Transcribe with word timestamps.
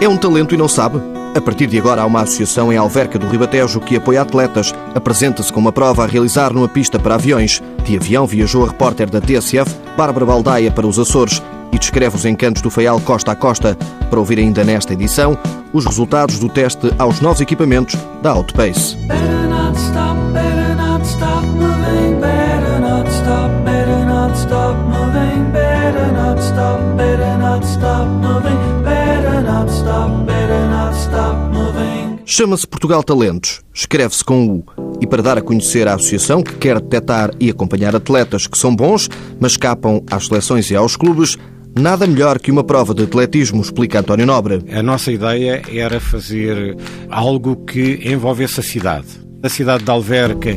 É 0.00 0.08
um 0.08 0.16
talento 0.16 0.54
e 0.54 0.58
não 0.58 0.66
sabe? 0.66 0.98
A 1.34 1.40
partir 1.42 1.66
de 1.66 1.78
agora 1.78 2.00
há 2.00 2.06
uma 2.06 2.22
associação 2.22 2.72
em 2.72 2.76
Alverca 2.78 3.18
do 3.18 3.28
Ribatejo 3.28 3.80
que 3.80 3.96
apoia 3.96 4.22
atletas. 4.22 4.74
Apresenta-se 4.94 5.52
com 5.52 5.60
uma 5.60 5.70
prova 5.70 6.04
a 6.04 6.06
realizar 6.06 6.54
numa 6.54 6.68
pista 6.68 6.98
para 6.98 7.16
aviões. 7.16 7.62
De 7.84 7.96
avião 7.96 8.26
viajou 8.26 8.64
a 8.64 8.68
repórter 8.68 9.10
da 9.10 9.20
TSF, 9.20 9.70
Bárbara 9.98 10.24
Baldaia, 10.24 10.70
para 10.70 10.86
os 10.86 10.98
Açores 10.98 11.42
e 11.70 11.78
descreve 11.78 12.16
os 12.16 12.24
encantos 12.24 12.62
do 12.62 12.70
Faial 12.70 12.98
costa 13.00 13.32
a 13.32 13.36
costa. 13.36 13.76
Para 14.08 14.18
ouvir 14.18 14.38
ainda 14.38 14.64
nesta 14.64 14.94
edição 14.94 15.38
os 15.70 15.84
resultados 15.84 16.38
do 16.38 16.48
teste 16.48 16.90
aos 16.98 17.20
novos 17.20 17.42
equipamentos 17.42 17.94
da 18.22 18.30
Outpace. 18.30 18.96
Chama-se 32.40 32.66
Portugal 32.66 33.02
Talentos, 33.02 33.60
escreve-se 33.70 34.24
com 34.24 34.48
U. 34.48 34.64
E 34.98 35.06
para 35.06 35.22
dar 35.22 35.36
a 35.36 35.42
conhecer 35.42 35.86
a 35.86 35.92
associação 35.92 36.42
que 36.42 36.54
quer 36.54 36.80
detectar 36.80 37.30
e 37.38 37.50
acompanhar 37.50 37.94
atletas 37.94 38.46
que 38.46 38.56
são 38.56 38.74
bons, 38.74 39.10
mas 39.38 39.52
escapam 39.52 40.02
às 40.10 40.26
seleções 40.26 40.70
e 40.70 40.74
aos 40.74 40.96
clubes, 40.96 41.36
Nada 41.78 42.04
melhor 42.04 42.40
que 42.40 42.50
uma 42.50 42.64
prova 42.64 42.92
de 42.92 43.04
atletismo, 43.04 43.62
explica 43.62 44.00
António 44.00 44.26
Nobre. 44.26 44.64
A 44.72 44.82
nossa 44.82 45.12
ideia 45.12 45.62
era 45.72 46.00
fazer 46.00 46.76
algo 47.08 47.64
que 47.64 48.00
envolvesse 48.04 48.58
a 48.58 48.62
cidade. 48.62 49.29
A 49.42 49.48
cidade 49.48 49.84
de 49.84 49.90
Alverca, 49.90 50.50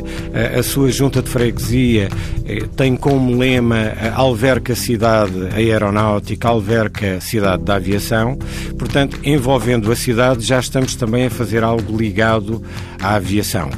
a 0.58 0.62
sua 0.62 0.90
junta 0.90 1.22
de 1.22 1.30
freguesia, 1.30 2.08
eh, 2.44 2.64
tem 2.76 2.96
como 2.96 3.36
lema 3.36 3.92
Alverca 4.14 4.74
Cidade 4.74 5.48
Aeronáutica, 5.54 6.48
Alverca 6.48 7.20
Cidade 7.20 7.62
da 7.62 7.76
Aviação. 7.76 8.38
Portanto, 8.78 9.18
envolvendo 9.24 9.90
a 9.90 9.96
cidade, 9.96 10.44
já 10.44 10.60
estamos 10.60 10.94
também 10.96 11.26
a 11.26 11.30
fazer 11.30 11.64
algo 11.64 11.96
ligado 11.96 12.62
à 13.00 13.14
aviação 13.14 13.70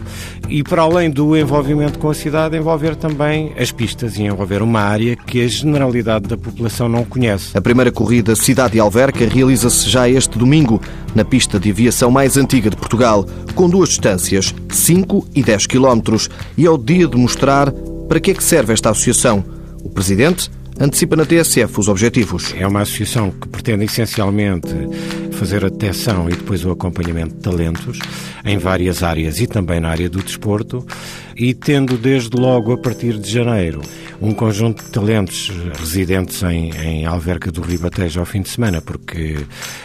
e 0.48 0.62
para 0.62 0.82
além 0.82 1.10
do 1.10 1.36
envolvimento 1.36 1.98
com 1.98 2.10
a 2.10 2.14
cidade, 2.14 2.56
envolver 2.56 2.96
também 2.96 3.52
as 3.58 3.72
pistas 3.72 4.16
e 4.16 4.22
envolver 4.22 4.62
uma 4.62 4.80
área 4.80 5.16
que 5.16 5.42
a 5.42 5.48
generalidade 5.48 6.28
da 6.28 6.36
população 6.36 6.88
não 6.88 7.04
conhece. 7.04 7.56
A 7.56 7.60
primeira 7.60 7.90
corrida 7.90 8.36
Cidade 8.36 8.74
de 8.74 8.80
Alverca 8.80 9.26
realiza-se 9.26 9.88
já 9.88 10.08
este 10.08 10.38
domingo 10.38 10.80
na 11.14 11.24
pista 11.24 11.58
de 11.58 11.70
aviação 11.70 12.10
mais 12.10 12.36
antiga 12.36 12.70
de 12.70 12.76
Portugal, 12.76 13.26
com 13.54 13.68
duas 13.68 13.90
distâncias, 13.90 14.54
5 14.70 15.28
e 15.34 15.42
10 15.42 15.66
quilómetros, 15.66 16.28
e 16.56 16.66
é 16.66 16.70
o 16.70 16.78
dia 16.78 17.06
de 17.06 17.16
mostrar 17.16 17.72
para 18.08 18.20
que 18.20 18.30
é 18.30 18.34
que 18.34 18.44
serve 18.44 18.72
esta 18.72 18.90
associação. 18.90 19.44
O 19.82 19.88
presidente 19.88 20.50
antecipa 20.78 21.16
na 21.16 21.24
TSF 21.24 21.80
os 21.80 21.88
objetivos. 21.88 22.54
É 22.58 22.66
uma 22.66 22.82
associação 22.82 23.30
que 23.30 23.48
pretende 23.48 23.84
essencialmente 23.84 24.68
fazer 25.36 25.64
a 25.64 25.68
detecção 25.68 26.28
e 26.28 26.34
depois 26.34 26.64
o 26.64 26.70
acompanhamento 26.70 27.34
de 27.34 27.40
talentos 27.40 27.98
em 28.44 28.56
várias 28.58 29.02
áreas 29.02 29.38
e 29.38 29.46
também 29.46 29.78
na 29.78 29.90
área 29.90 30.08
do 30.08 30.22
desporto. 30.22 30.84
E 31.36 31.52
tendo 31.52 31.98
desde 31.98 32.34
logo 32.36 32.72
a 32.72 32.78
partir 32.78 33.18
de 33.18 33.30
janeiro 33.30 33.82
um 34.20 34.32
conjunto 34.32 34.82
de 34.82 34.90
talentos 34.90 35.52
residentes 35.78 36.42
em, 36.42 36.70
em 36.70 37.04
Alverca 37.04 37.52
do 37.52 37.60
Ribatejo 37.60 38.20
ao 38.20 38.26
fim 38.26 38.40
de 38.40 38.48
semana, 38.48 38.80
porque 38.80 39.36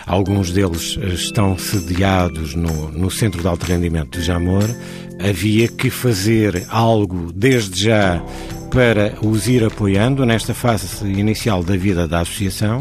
alguns 0.08 0.52
deles 0.52 0.98
estão 1.14 1.58
sediados 1.58 2.56
no, 2.56 2.90
no 2.92 3.12
Centro 3.12 3.42
de 3.42 3.48
Alto 3.48 3.66
Rendimento 3.66 4.18
do 4.18 4.24
Jamor, 4.24 4.64
havia 5.20 5.68
que 5.68 5.90
fazer 5.90 6.66
algo 6.70 7.32
desde 7.34 7.84
já 7.84 8.24
para 8.72 9.16
os 9.22 9.50
ir 9.50 9.66
apoiando 9.66 10.26
nesta 10.26 10.54
fase 10.54 11.06
inicial 11.06 11.62
da 11.62 11.76
vida 11.76 12.08
da 12.08 12.22
associação 12.22 12.80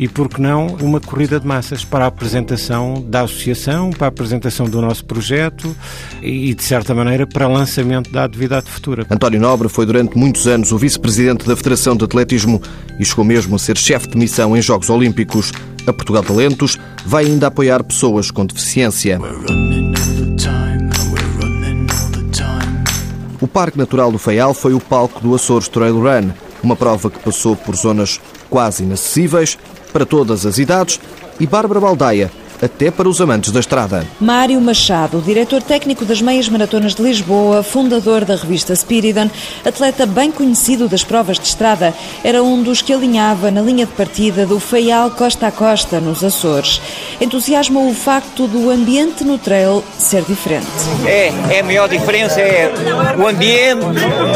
e, 0.00 0.08
por 0.08 0.30
que 0.30 0.40
não, 0.40 0.66
uma 0.80 0.98
corrida 0.98 1.38
de 1.38 1.46
massas 1.46 1.84
para 1.84 2.06
a 2.06 2.08
apresentação 2.08 3.04
da 3.06 3.20
associação, 3.20 3.90
para 3.90 4.06
a 4.06 4.08
apresentação 4.08 4.66
do 4.66 4.80
nosso 4.80 5.04
projeto 5.04 5.76
e, 6.22 6.54
de 6.54 6.64
certa 6.64 6.94
maneira, 6.94 7.26
para 7.26 7.46
o 7.46 7.52
lançamento 7.52 8.10
da 8.10 8.24
atividade 8.24 8.70
futura. 8.70 9.06
António 9.10 9.38
Nobre 9.38 9.68
foi 9.68 9.84
durante 9.84 10.16
muitos 10.16 10.46
anos 10.46 10.72
o 10.72 10.78
vice-presidente 10.78 11.46
da 11.46 11.54
Federação 11.54 11.94
de 11.94 12.02
Atletismo 12.06 12.62
e 12.98 13.04
chegou 13.04 13.26
mesmo 13.26 13.56
a 13.56 13.58
ser 13.58 13.76
chefe 13.76 14.08
de 14.08 14.16
missão 14.16 14.56
em 14.56 14.62
Jogos 14.62 14.88
Olímpicos. 14.88 15.52
A 15.86 15.92
Portugal 15.92 16.22
Talentos 16.22 16.78
vai 17.04 17.26
ainda 17.26 17.48
apoiar 17.48 17.84
pessoas 17.84 18.30
com 18.30 18.46
deficiência. 18.46 19.20
O 23.38 23.46
Parque 23.46 23.76
Natural 23.76 24.10
do 24.10 24.18
Faial 24.18 24.54
foi 24.54 24.72
o 24.72 24.80
palco 24.80 25.20
do 25.20 25.34
Açores 25.34 25.68
Trail 25.68 26.00
Run, 26.00 26.30
uma 26.62 26.74
prova 26.74 27.10
que 27.10 27.18
passou 27.18 27.54
por 27.54 27.76
zonas 27.76 28.18
quase 28.48 28.82
inacessíveis 28.82 29.58
para 29.90 30.06
todas 30.06 30.46
as 30.46 30.58
idades 30.58 31.00
e 31.38 31.46
Bárbara 31.46 31.80
Baldaia 31.80 32.30
até 32.62 32.90
para 32.90 33.08
os 33.08 33.20
amantes 33.20 33.50
da 33.50 33.60
estrada. 33.60 34.06
Mário 34.20 34.60
Machado, 34.60 35.20
diretor 35.20 35.62
técnico 35.62 36.04
das 36.04 36.20
Meias 36.20 36.48
Maratonas 36.48 36.94
de 36.94 37.02
Lisboa, 37.02 37.62
fundador 37.62 38.24
da 38.24 38.36
revista 38.36 38.74
Spiridon, 38.74 39.30
atleta 39.64 40.06
bem 40.06 40.30
conhecido 40.30 40.88
das 40.88 41.04
provas 41.04 41.38
de 41.38 41.46
estrada, 41.46 41.94
era 42.22 42.42
um 42.42 42.62
dos 42.62 42.82
que 42.82 42.92
alinhava 42.92 43.50
na 43.50 43.60
linha 43.60 43.86
de 43.86 43.92
partida 43.92 44.46
do 44.46 44.60
Feial 44.60 45.10
Costa 45.10 45.46
a 45.46 45.52
Costa, 45.52 46.00
nos 46.00 46.22
Açores. 46.22 46.80
Entusiasma 47.20 47.80
o 47.80 47.94
facto 47.94 48.46
do 48.46 48.70
ambiente 48.70 49.24
no 49.24 49.38
trail 49.38 49.82
ser 49.98 50.22
diferente. 50.22 50.66
É, 51.06 51.32
é 51.50 51.60
a 51.60 51.64
maior 51.64 51.88
diferença, 51.88 52.40
é 52.40 52.72
o 53.18 53.26
ambiente, 53.26 53.84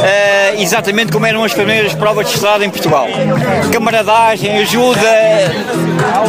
é, 0.05 0.61
exatamente 0.61 1.13
como 1.13 1.27
eram 1.27 1.45
as 1.45 1.53
primeiras 1.53 1.95
provas 1.95 2.29
de 2.29 2.35
estrada 2.35 2.65
em 2.65 2.71
Portugal. 2.71 3.07
Camaradagem, 3.73 4.59
ajuda, 4.59 5.01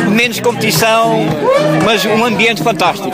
menos 0.09 0.40
competição, 0.40 1.25
mas 1.84 2.06
um 2.06 2.24
ambiente 2.24 2.63
fantástico. 2.63 3.12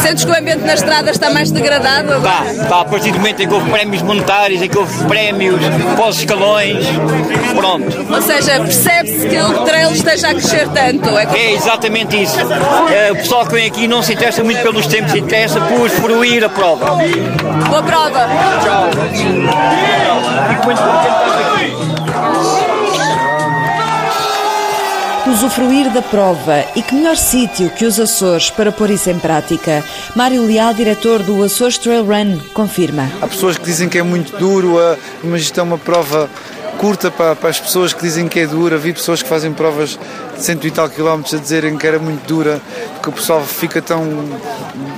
Sentes 0.00 0.24
que 0.24 0.30
o 0.30 0.34
ambiente 0.34 0.64
na 0.64 0.74
estrada 0.74 1.10
está 1.10 1.30
mais 1.30 1.50
degradado? 1.50 2.16
Está, 2.16 2.44
está 2.46 2.80
a 2.80 2.84
partir 2.84 3.12
do 3.12 3.18
momento 3.18 3.42
em 3.42 3.48
que 3.48 3.54
houve 3.54 3.70
prémios 3.70 4.02
monetários, 4.02 4.62
em 4.62 4.68
que 4.68 4.78
houve 4.78 5.04
prémios 5.04 5.60
pós-escalões, 5.96 6.86
pronto. 7.54 8.06
Ou 8.12 8.22
seja, 8.22 8.60
percebe-se 8.60 9.28
que 9.28 9.40
o 9.40 9.64
trail 9.64 9.92
esteja 9.92 10.28
a 10.28 10.34
crescer 10.34 10.68
tanto. 10.68 11.08
É, 11.10 11.26
é 11.34 11.52
exatamente 11.52 12.20
isso. 12.22 12.38
É, 12.92 13.12
o 13.12 13.16
pessoal 13.16 13.46
que 13.46 13.54
vem 13.54 13.66
aqui 13.66 13.86
não 13.86 14.02
se 14.02 14.14
interessa 14.14 14.42
muito 14.42 14.62
pelos 14.62 14.86
tempos, 14.86 15.12
se 15.12 15.18
interessa 15.18 15.60
por 15.60 15.88
fruir 15.90 16.44
a 16.44 16.48
prova. 16.48 16.96
Boa 17.68 17.82
prova. 17.82 18.28
Tchau. 18.62 18.90
Fico 20.48 20.64
muito 20.64 20.82
contente 20.82 21.18
de 21.18 21.28
estar 21.28 21.40
aqui 21.40 21.51
usufruir 25.42 25.90
da 25.90 26.00
prova 26.00 26.64
e 26.76 26.82
que 26.82 26.94
melhor 26.94 27.16
sítio 27.16 27.68
que 27.70 27.84
os 27.84 27.98
Açores 27.98 28.48
para 28.48 28.70
pôr 28.70 28.90
isso 28.90 29.10
em 29.10 29.18
prática. 29.18 29.84
Mário 30.14 30.46
Leal, 30.46 30.72
diretor 30.72 31.20
do 31.20 31.42
Açores 31.42 31.76
Trail 31.78 32.04
Run, 32.04 32.38
confirma. 32.54 33.10
Há 33.20 33.26
pessoas 33.26 33.58
que 33.58 33.64
dizem 33.64 33.88
que 33.88 33.98
é 33.98 34.04
muito 34.04 34.36
duro, 34.36 34.76
mas 35.24 35.42
isto 35.42 35.58
é 35.58 35.62
uma 35.64 35.78
prova 35.78 36.30
curta 36.78 37.10
para, 37.10 37.34
para, 37.34 37.50
as 37.50 37.58
pessoas 37.58 37.92
que 37.92 38.00
dizem 38.02 38.28
que 38.28 38.38
é 38.38 38.46
dura. 38.46 38.78
Vi 38.78 38.92
pessoas 38.92 39.20
que 39.20 39.28
fazem 39.28 39.52
provas 39.52 39.98
de 40.36 40.44
cento 40.44 40.64
e 40.64 40.70
tal 40.70 40.88
quilómetros 40.88 41.34
a 41.34 41.38
dizerem 41.38 41.76
que 41.76 41.88
era 41.88 41.98
muito 41.98 42.24
dura, 42.24 42.62
porque 42.94 43.08
o 43.08 43.12
pessoal 43.12 43.42
fica 43.42 43.82
tão 43.82 44.06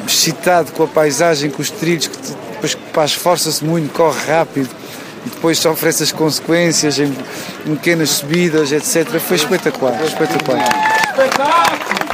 excitado 0.06 0.72
com 0.72 0.82
a 0.82 0.86
paisagem, 0.86 1.50
com 1.50 1.62
os 1.62 1.70
trilhos, 1.70 2.08
que 2.08 2.18
depois 2.18 2.76
esforça-se 3.10 3.64
muito, 3.64 3.90
corre 3.94 4.20
rápido 4.26 4.83
e 5.24 5.30
depois 5.30 5.58
sofre 5.58 5.88
essas 5.88 6.12
consequências 6.12 6.98
em, 6.98 7.12
em 7.66 7.74
pequenas 7.76 8.10
subidas, 8.10 8.72
etc. 8.72 9.18
Foi 9.18 9.36
espetacular, 9.36 10.00
espetacular. 10.04 10.68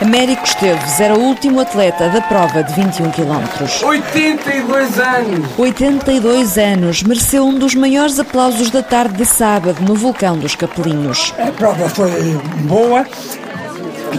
Américo 0.01 0.45
Esteves 0.45 0.99
era 0.99 1.15
o 1.15 1.21
último 1.21 1.61
atleta 1.61 2.09
da 2.09 2.23
prova 2.23 2.63
de 2.63 2.73
21 2.75 3.11
km. 3.11 3.85
82 3.85 4.99
anos! 4.99 5.59
82 5.59 6.59
anos. 6.59 7.03
Mereceu 7.03 7.45
um 7.45 7.59
dos 7.59 7.75
maiores 7.75 8.19
aplausos 8.19 8.71
da 8.71 8.83
tarde 8.83 9.17
de 9.17 9.27
sábado 9.27 9.83
no 9.83 9.95
Vulcão 9.95 10.39
dos 10.39 10.55
Capelinhos. 10.55 11.35
A 11.39 11.53
prova 11.53 11.87
foi 11.91 12.11
boa. 12.63 13.07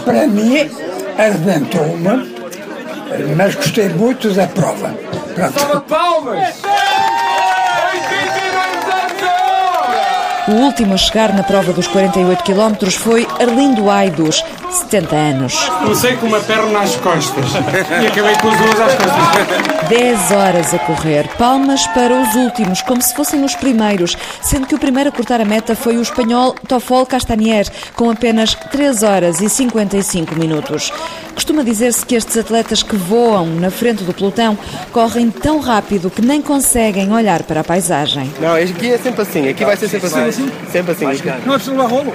Para 0.06 0.28
mim, 0.28 0.70
arrebentou-me, 1.18 2.32
mas 3.36 3.56
gostei 3.56 3.90
muito 3.90 4.30
da 4.34 4.48
prova. 4.48 4.96
Pronto. 5.34 5.82
palmas! 5.82 6.62
O 10.48 10.54
último 10.54 10.96
a 10.96 10.98
chegar 10.98 11.34
na 11.36 11.44
prova 11.44 11.72
dos 11.72 11.88
48 11.88 12.44
km 12.44 12.90
foi 12.90 13.28
Arlindo 13.40 13.92
Aidos, 13.92 14.44
70 14.72 15.16
anos. 15.16 15.70
Comecei 15.70 16.16
com 16.16 16.26
uma 16.26 16.40
perna 16.40 16.80
às 16.80 16.96
costas 16.96 17.46
e 18.02 18.08
acabei 18.08 18.36
com 18.38 18.50
as 18.50 18.58
duas 18.58 18.80
às 18.80 18.96
costas. 18.96 19.88
10 19.88 20.32
horas 20.32 20.74
a 20.74 20.80
correr, 20.80 21.28
palmas 21.38 21.86
para 21.88 22.20
os 22.20 22.34
últimos, 22.34 22.82
como 22.82 23.02
se 23.02 23.14
fossem 23.14 23.44
os 23.44 23.54
primeiros, 23.56 24.18
sendo 24.42 24.66
que 24.66 24.74
o 24.74 24.80
primeiro 24.80 25.10
a 25.10 25.12
cortar 25.12 25.40
a 25.40 25.46
meta 25.46 25.76
foi 25.76 25.98
o 25.98 26.02
espanhol 26.02 26.56
Tofol 26.68 27.06
Castanier, 27.06 27.68
com 27.96 28.10
apenas 28.10 28.56
3 28.56 29.04
horas 29.04 29.42
e 29.42 29.50
55 29.50 30.36
minutos. 30.36 30.92
Costuma 31.34 31.64
dizer-se 31.64 32.06
que 32.06 32.16
estes 32.16 32.38
atletas 32.38 32.84
que 32.84 32.96
voam 32.96 33.46
na 33.46 33.72
frente 33.72 34.04
do 34.04 34.14
pelotão 34.14 34.58
correm 34.92 35.30
tão 35.30 35.60
rápido 35.60 36.10
que 36.10 36.22
nem 36.22 36.42
conseguem 36.42 37.12
olhar 37.12 37.44
para 37.44 37.62
a 37.62 37.64
paisagem. 37.64 38.32
Não, 38.40 38.56
aqui 38.56 38.92
é 38.92 38.98
sempre 38.98 39.22
assim, 39.22 39.48
aqui 39.48 39.66
vai 39.66 39.78
ser 39.78 39.88
sempre 39.88 40.08
assim. 40.08 40.52
Sempre 40.72 40.92
assim. 40.92 41.06
Não 41.46 41.54
é 41.54 41.58
preciso 41.58 41.72
levar 41.72 41.90
rolo? 41.90 42.14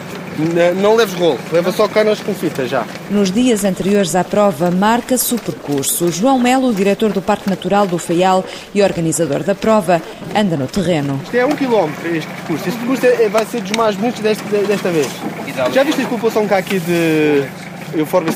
Não 0.82 0.94
leves 0.94 1.14
rolo, 1.14 1.38
leva 1.50 1.72
só 1.72 1.88
canas 1.88 2.20
com 2.20 2.34
fita 2.34 2.66
já. 2.68 2.84
Nos 3.10 3.30
dias 3.30 3.64
anteriores 3.64 4.14
à 4.14 4.22
prova, 4.22 4.70
marca-se 4.70 5.34
o 5.34 5.38
percurso. 5.38 6.12
João 6.12 6.38
Melo, 6.38 6.74
diretor 6.74 7.10
do 7.10 7.22
Parque 7.22 7.48
Natural 7.48 7.86
do 7.86 7.96
Faial 7.96 8.44
e 8.74 8.82
organizador 8.82 9.42
da 9.42 9.54
prova, 9.54 10.02
anda 10.34 10.56
no 10.56 10.66
terreno. 10.66 11.19
Isto 11.24 11.36
é 11.36 11.46
um 11.46 11.56
quilómetro, 11.56 12.14
este 12.14 12.30
percurso. 12.30 12.69
Este 12.69 12.78
percurso 12.78 13.06
é, 13.06 13.28
vai 13.30 13.46
ser 13.46 13.62
dos 13.62 13.72
mais 13.72 13.96
bonitos 13.96 14.20
desta, 14.20 14.44
desta 14.44 14.90
vez. 14.90 15.08
Já 15.72 15.82
viste 15.82 16.02
a 16.02 16.06
população 16.06 16.46
cá 16.46 16.58
aqui 16.58 16.78
de 16.80 17.44
Euforba 17.94 18.30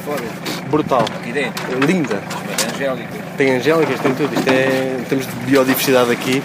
Stygiana? 0.00 0.68
Brutal. 0.70 1.04
Aqui 1.20 1.32
dentro? 1.32 1.80
Linda. 1.80 2.22
Mas 2.46 2.64
é 2.64 2.86
angélica. 2.88 3.18
Tem 3.36 3.56
angélicas, 3.56 4.00
tem 4.00 4.14
tudo. 4.14 4.34
Isto 4.34 4.48
é, 4.48 5.00
temos 5.08 5.26
de 5.26 5.32
biodiversidade 5.46 6.10
aqui. 6.10 6.42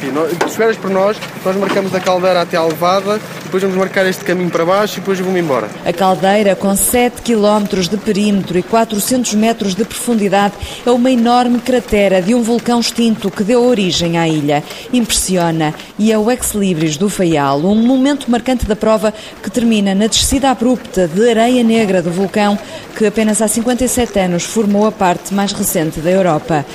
Sim, 0.00 0.12
nós, 0.12 0.30
tu 0.36 0.46
esperas 0.46 0.76
por 0.76 0.90
nós, 0.90 1.16
nós 1.44 1.56
marcamos 1.56 1.94
a 1.94 2.00
caldeira 2.00 2.42
até 2.42 2.56
à 2.56 2.64
levada, 2.64 3.20
depois 3.54 3.62
vamos 3.62 3.78
marcar 3.78 4.04
este 4.06 4.24
caminho 4.24 4.50
para 4.50 4.64
baixo 4.64 4.94
e 4.94 5.00
depois 5.00 5.16
vamos 5.20 5.38
embora. 5.38 5.70
A 5.86 5.92
caldeira, 5.92 6.56
com 6.56 6.74
7 6.74 7.22
km 7.22 7.78
de 7.88 7.96
perímetro 7.96 8.58
e 8.58 8.64
400 8.64 9.34
metros 9.34 9.76
de 9.76 9.84
profundidade, 9.84 10.54
é 10.84 10.90
uma 10.90 11.08
enorme 11.08 11.60
cratera 11.60 12.20
de 12.20 12.34
um 12.34 12.42
vulcão 12.42 12.80
extinto 12.80 13.30
que 13.30 13.44
deu 13.44 13.64
origem 13.64 14.18
à 14.18 14.26
ilha. 14.26 14.64
Impressiona 14.92 15.72
e 15.96 16.10
é 16.10 16.18
o 16.18 16.28
ex-libris 16.32 16.96
do 16.96 17.08
Faial, 17.08 17.60
um 17.60 17.76
momento 17.76 18.28
marcante 18.28 18.66
da 18.66 18.74
prova 18.74 19.14
que 19.40 19.48
termina 19.48 19.94
na 19.94 20.08
descida 20.08 20.50
abrupta 20.50 21.06
de 21.06 21.30
areia 21.30 21.62
negra 21.62 22.02
do 22.02 22.10
vulcão 22.10 22.58
que 22.96 23.06
apenas 23.06 23.40
há 23.40 23.46
57 23.46 24.18
anos 24.18 24.42
formou 24.42 24.84
a 24.84 24.90
parte 24.90 25.32
mais 25.32 25.52
recente 25.52 26.00
da 26.00 26.10
Europa. 26.10 26.66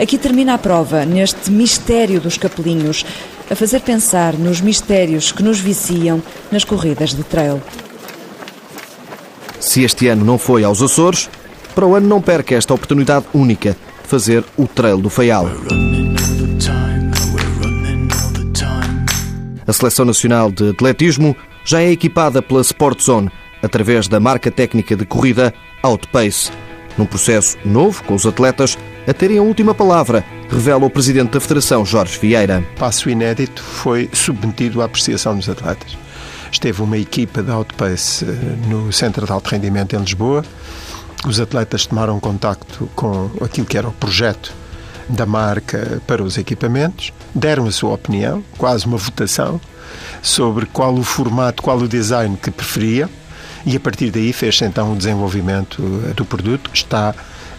Aqui 0.00 0.18
termina 0.18 0.54
a 0.54 0.58
prova, 0.58 1.04
neste 1.04 1.52
mistério 1.52 2.20
dos 2.20 2.36
capelinhos, 2.36 3.06
a 3.50 3.54
fazer 3.54 3.80
pensar 3.80 4.34
nos 4.34 4.60
mistérios 4.60 5.32
que 5.32 5.42
nos 5.42 5.60
viciam 5.60 6.22
nas 6.50 6.64
corridas 6.64 7.14
de 7.14 7.22
trail. 7.22 7.62
Se 9.60 9.82
este 9.82 10.08
ano 10.08 10.24
não 10.24 10.38
foi 10.38 10.64
aos 10.64 10.82
Açores, 10.82 11.28
para 11.74 11.86
o 11.86 11.94
ano 11.94 12.06
não 12.06 12.20
perca 12.20 12.54
esta 12.54 12.74
oportunidade 12.74 13.26
única 13.34 13.76
de 14.02 14.08
fazer 14.08 14.44
o 14.56 14.66
Trail 14.66 14.98
do 14.98 15.10
Faial. 15.10 15.48
A 19.66 19.72
Seleção 19.72 20.04
Nacional 20.04 20.52
de 20.52 20.70
Atletismo 20.70 21.34
já 21.64 21.80
é 21.80 21.90
equipada 21.90 22.42
pela 22.42 22.60
Sport 22.60 23.02
Zone 23.02 23.30
através 23.62 24.06
da 24.06 24.20
marca 24.20 24.50
técnica 24.50 24.94
de 24.94 25.06
corrida 25.06 25.54
Outpace. 25.82 26.50
Num 26.98 27.06
processo 27.06 27.56
novo 27.64 28.04
com 28.04 28.14
os 28.14 28.26
atletas 28.26 28.78
a 29.08 29.12
terem 29.12 29.38
a 29.38 29.42
última 29.42 29.74
palavra, 29.74 30.24
revela 30.48 30.84
o 30.84 30.90
presidente 30.90 31.32
da 31.32 31.40
Federação, 31.40 31.84
Jorge 31.84 32.18
Vieira. 32.18 32.64
Passo 32.78 33.08
inédito 33.08 33.62
foi 33.62 34.08
submetido 34.12 34.82
à 34.82 34.84
apreciação 34.84 35.36
dos 35.36 35.48
atletas. 35.48 35.96
Esteve 36.50 36.82
uma 36.82 36.98
equipa 36.98 37.42
da 37.42 37.54
Outpace 37.54 38.24
eh, 38.24 38.28
no 38.68 38.92
Centro 38.92 39.26
de 39.26 39.32
Alto 39.32 39.50
Rendimento 39.50 39.96
em 39.96 39.98
Lisboa. 39.98 40.44
Os 41.26 41.40
atletas 41.40 41.86
tomaram 41.86 42.20
contacto 42.20 42.88
com 42.94 43.30
aquilo 43.40 43.66
que 43.66 43.76
era 43.76 43.88
o 43.88 43.92
projeto 43.92 44.54
da 45.08 45.26
marca 45.26 46.00
para 46.06 46.22
os 46.22 46.38
equipamentos, 46.38 47.12
deram 47.34 47.66
a 47.66 47.72
sua 47.72 47.92
opinião, 47.92 48.42
quase 48.56 48.86
uma 48.86 48.96
votação, 48.96 49.60
sobre 50.22 50.66
qual 50.66 50.94
o 50.94 51.02
formato, 51.02 51.62
qual 51.62 51.78
o 51.78 51.88
design 51.88 52.36
que 52.36 52.50
preferia, 52.50 53.08
e 53.66 53.76
a 53.76 53.80
partir 53.80 54.10
daí 54.10 54.32
fez-se 54.32 54.64
então 54.64 54.92
o 54.92 54.96
desenvolvimento 54.96 55.82
eh, 56.08 56.14
do 56.14 56.24
produto, 56.24 56.70
que 56.70 56.76
está 56.76 57.14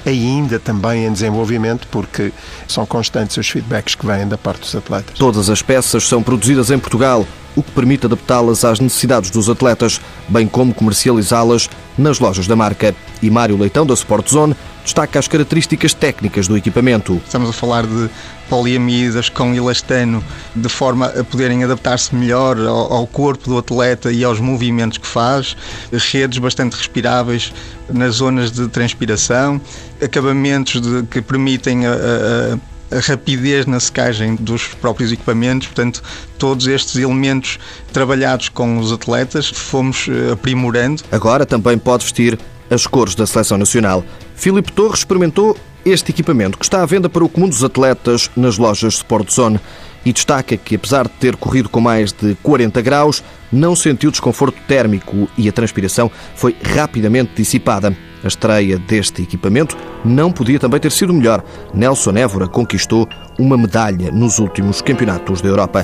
ainda 0.05 0.59
também 0.59 1.05
em 1.05 1.11
desenvolvimento, 1.11 1.87
porque 1.89 2.31
são 2.67 2.85
constantes 2.85 3.37
os 3.37 3.49
feedbacks 3.49 3.95
que 3.95 4.05
vêm 4.05 4.27
da 4.27 4.37
parte 4.37 4.61
dos 4.61 4.75
atletas. 4.75 5.17
Todas 5.17 5.49
as 5.49 5.61
peças 5.61 6.07
são 6.07 6.21
produzidas 6.21 6.69
em 6.71 6.79
Portugal, 6.79 7.25
o 7.55 7.63
que 7.63 7.71
permite 7.71 8.05
adaptá-las 8.05 8.65
às 8.65 8.79
necessidades 8.79 9.29
dos 9.29 9.49
atletas, 9.49 10.01
bem 10.27 10.47
como 10.47 10.73
comercializá-las 10.73 11.69
nas 11.97 12.19
lojas 12.19 12.47
da 12.47 12.55
marca. 12.55 12.93
E 13.21 13.29
Mário 13.29 13.57
Leitão, 13.57 13.85
da 13.85 13.93
Sport 13.93 14.29
Zone, 14.29 14.55
destaca 14.85 15.19
as 15.19 15.27
características 15.27 15.93
técnicas 15.93 16.47
do 16.47 16.55
equipamento. 16.55 17.21
Estamos 17.25 17.49
a 17.49 17.53
falar 17.53 17.85
de 17.85 18.09
poliamidas 18.47 19.27
com 19.27 19.53
elastano, 19.53 20.23
de 20.55 20.69
forma 20.69 21.07
a 21.07 21.23
poderem 21.23 21.63
adaptar-se 21.63 22.15
melhor 22.15 22.57
ao, 22.59 22.93
ao, 22.93 23.07
corpo 23.07 23.49
do 23.49 23.57
atleta 23.57 24.11
e 24.11 24.23
aos 24.23 24.39
movimentos 24.39 24.99
que 24.99 25.07
faz, 25.07 25.57
redes 25.91 26.37
bastante 26.37 26.77
respiráveis 26.77 27.51
nas 27.91 28.15
zonas 28.15 28.51
de 28.51 28.67
transpiração, 28.67 29.59
acabamentos 30.01 30.79
de, 30.79 31.03
que 31.07 31.21
permitem 31.21 31.87
a, 31.87 31.91
a 31.91 32.75
a 32.91 32.99
rapidez 32.99 33.65
na 33.65 33.79
secagem 33.79 34.35
dos 34.35 34.67
próprios 34.67 35.11
equipamentos, 35.11 35.67
portanto, 35.67 36.03
todos 36.37 36.67
estes 36.67 36.95
elementos 36.95 37.59
trabalhados 37.91 38.47
com 38.49 38.77
os 38.77 38.91
atletas 38.91 39.49
fomos 39.49 40.07
eh, 40.07 40.31
aprimorando. 40.31 41.03
Agora 41.11 41.45
também 41.45 41.77
pode 41.77 42.03
vestir 42.03 42.37
as 42.69 42.87
cores 42.87 43.15
da 43.15 43.25
seleção 43.25 43.57
nacional. 43.57 44.03
Filipe 44.35 44.71
Torres 44.71 44.99
experimentou 44.99 45.57
este 45.85 46.11
equipamento 46.11 46.57
que 46.57 46.65
está 46.65 46.81
à 46.81 46.85
venda 46.85 47.07
para 47.07 47.23
o 47.23 47.29
comum 47.29 47.47
dos 47.47 47.63
atletas 47.63 48.29
nas 48.35 48.57
lojas 48.57 48.95
Sport 48.95 49.31
Zone 49.31 49.59
e 50.05 50.13
destaca 50.13 50.55
que, 50.55 50.75
apesar 50.75 51.07
de 51.07 51.13
ter 51.13 51.35
corrido 51.35 51.67
com 51.67 51.81
mais 51.81 52.11
de 52.11 52.35
40 52.43 52.81
graus, 52.81 53.23
não 53.51 53.75
sentiu 53.75 54.11
desconforto 54.11 54.57
térmico 54.67 55.27
e 55.37 55.49
a 55.49 55.51
transpiração 55.51 56.11
foi 56.35 56.55
rapidamente 56.61 57.31
dissipada. 57.35 57.95
A 58.23 58.27
estreia 58.27 58.77
deste 58.77 59.21
equipamento 59.21 59.75
não 60.03 60.31
podia 60.31 60.59
também 60.59 60.79
ter 60.79 60.91
sido 60.91 61.13
melhor. 61.13 61.43
Nelson 61.73 62.11
Évora 62.17 62.47
conquistou 62.47 63.07
uma 63.37 63.57
medalha 63.57 64.11
nos 64.11 64.39
últimos 64.39 64.81
campeonatos 64.81 65.41
da 65.41 65.49
Europa. 65.49 65.83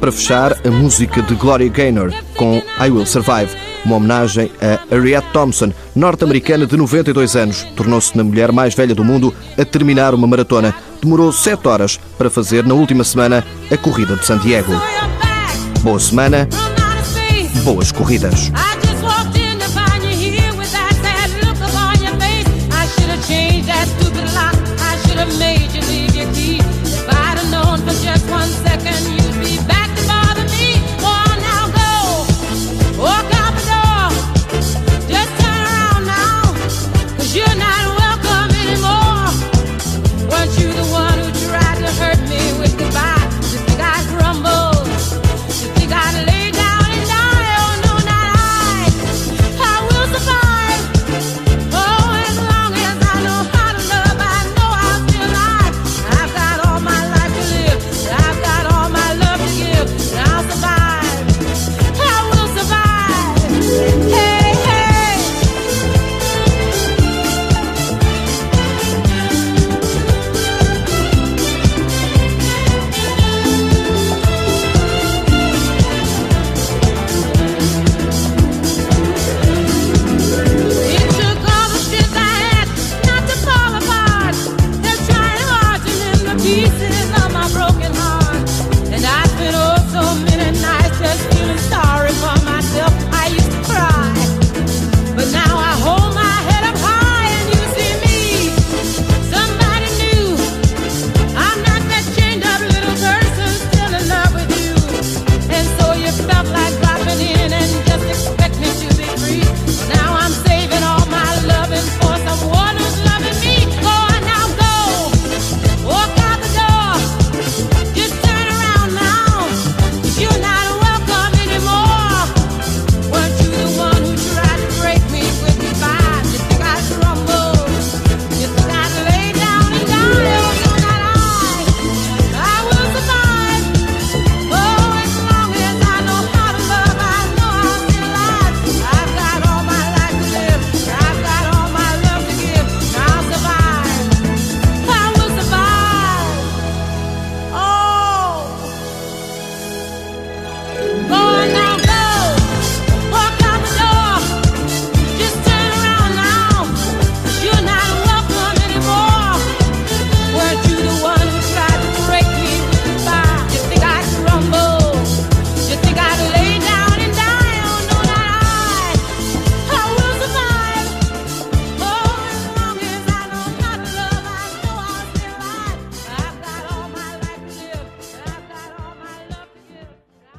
Para 0.00 0.12
fechar, 0.12 0.52
a 0.66 0.70
música 0.70 1.22
de 1.22 1.34
Gloria 1.34 1.68
Gaynor 1.70 2.12
com 2.36 2.62
I 2.78 2.90
Will 2.90 3.06
Survive, 3.06 3.56
uma 3.86 3.96
homenagem 3.96 4.50
a 4.60 4.94
Harriet 4.94 5.24
Thompson, 5.32 5.72
norte-americana 5.94 6.66
de 6.66 6.76
92 6.76 7.36
anos. 7.36 7.62
Tornou-se 7.76 8.16
na 8.16 8.24
mulher 8.24 8.52
mais 8.52 8.74
velha 8.74 8.94
do 8.94 9.04
mundo 9.04 9.32
a 9.56 9.64
terminar 9.64 10.12
uma 10.12 10.26
maratona. 10.26 10.74
Demorou 11.00 11.32
7 11.32 11.66
horas 11.68 12.00
para 12.18 12.28
fazer 12.28 12.64
na 12.66 12.74
última 12.74 13.04
semana 13.04 13.44
a 13.70 13.76
corrida 13.76 14.16
de 14.16 14.26
Santiago. 14.26 14.72
Boa 15.82 16.00
semana, 16.00 16.48
boas 17.64 17.92
corridas. 17.92 18.50